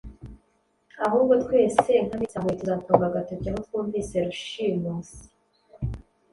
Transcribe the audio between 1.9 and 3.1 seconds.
nk’abitsamuye tuzatunga